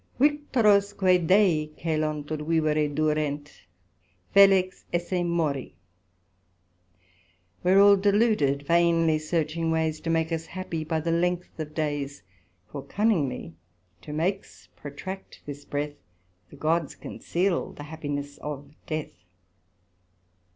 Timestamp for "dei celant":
1.27-2.31